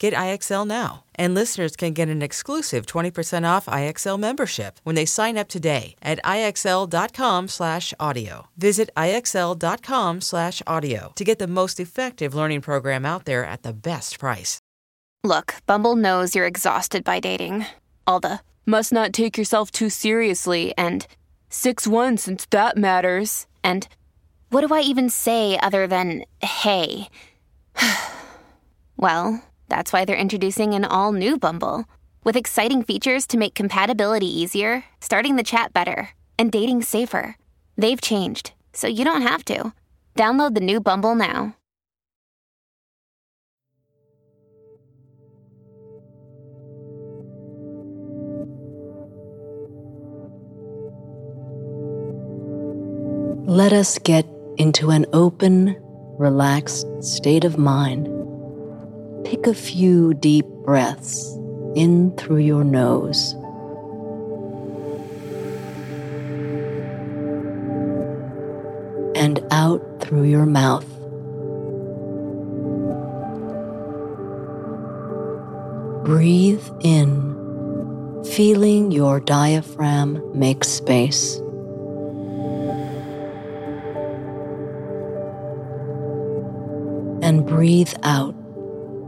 [0.00, 1.04] Get IXL now.
[1.14, 5.94] And listeners can get an exclusive 20% off IXL membership when they sign up today
[6.00, 8.46] at IXL.com/audio.
[8.56, 14.58] Visit IXL.com/audio to get the most effective learning program out there at the best price.
[15.22, 17.66] Look, Bumble knows you're exhausted by dating.
[18.06, 21.06] All the must not take yourself too seriously and
[21.50, 23.46] 6 1 since that matters.
[23.62, 23.86] And
[24.48, 27.10] what do I even say other than hey?
[28.96, 31.86] well, that's why they're introducing an all new Bumble
[32.24, 37.36] with exciting features to make compatibility easier, starting the chat better, and dating safer.
[37.78, 39.72] They've changed, so you don't have to.
[40.16, 41.56] Download the new Bumble now.
[53.46, 54.26] Let us get
[54.58, 55.76] into an open,
[56.18, 58.19] relaxed state of mind.
[59.24, 61.36] Take a few deep breaths
[61.76, 63.34] in through your nose.
[69.14, 70.86] And out through your mouth.
[76.04, 81.36] Breathe in, feeling your diaphragm make space.
[87.22, 88.34] And breathe out,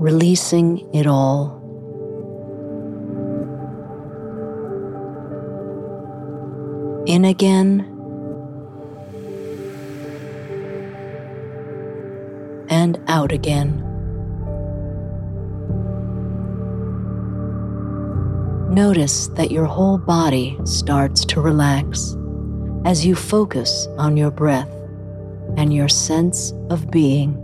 [0.03, 1.61] releasing it all.
[7.07, 7.89] In again.
[12.69, 13.79] And out again.
[18.75, 22.17] Notice that your whole body starts to relax
[22.85, 24.71] as you focus on your breath
[25.57, 27.42] and your sense of being.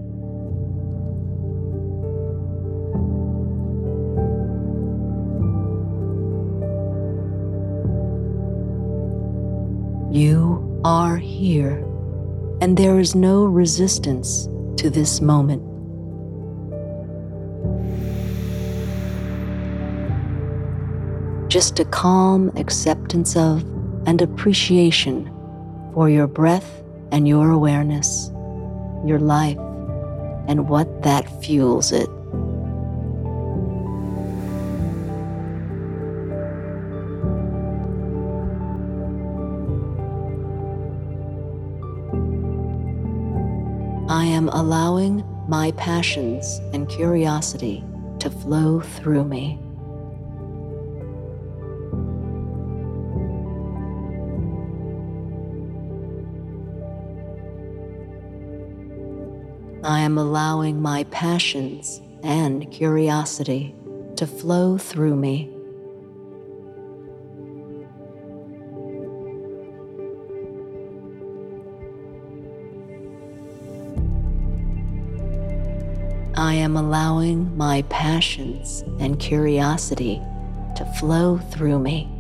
[10.10, 11.84] You are here,
[12.62, 14.48] and there is no resistance
[14.78, 15.62] to this moment.
[21.50, 23.62] Just a calm acceptance of
[24.06, 25.30] and appreciation
[25.92, 26.82] for your breath
[27.12, 28.30] and your awareness,
[29.04, 29.58] your life,
[30.48, 32.08] and what that fuels it.
[44.48, 47.84] Am allowing my passions and curiosity
[48.18, 49.58] to flow through me.
[59.84, 63.74] I am allowing my passions and curiosity
[64.16, 65.57] to flow through me.
[76.48, 80.22] I am allowing my passions and curiosity
[80.76, 82.17] to flow through me.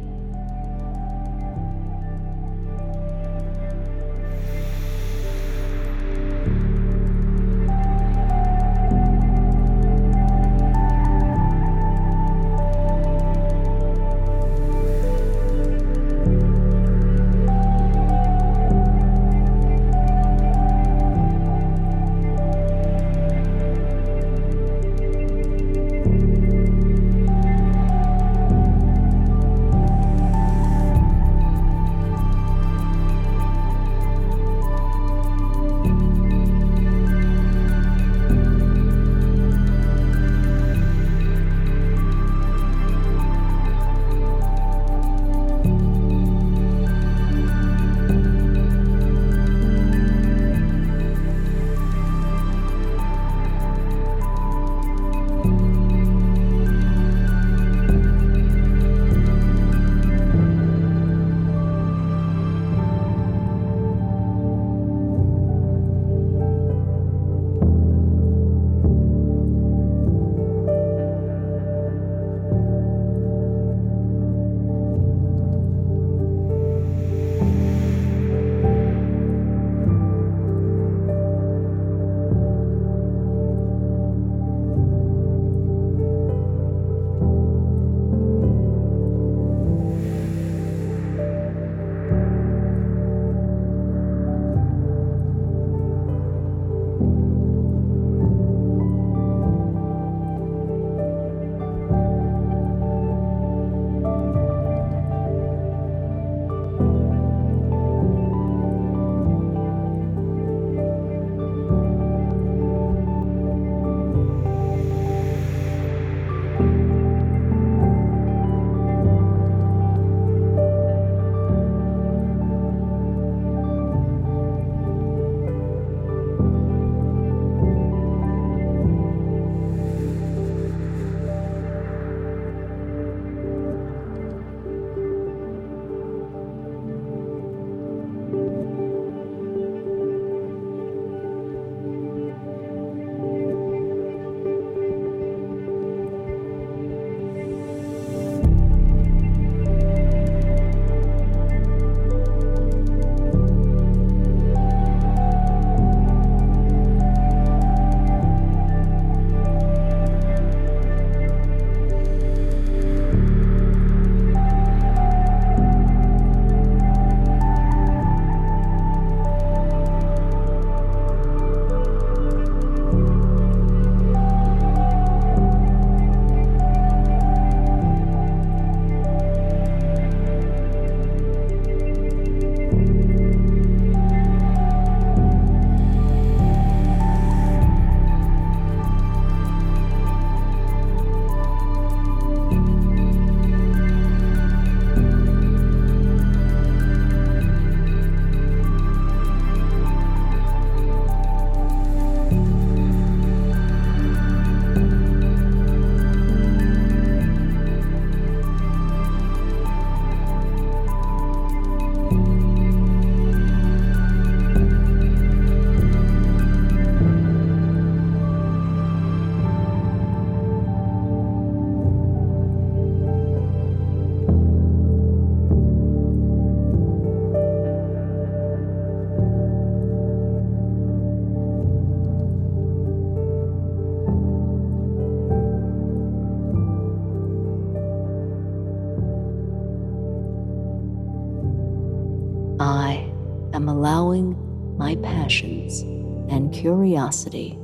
[246.52, 247.58] Curiosity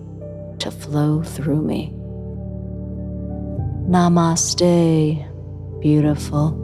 [0.59, 1.93] to flow through me.
[3.87, 5.28] Namaste,
[5.81, 6.63] beautiful.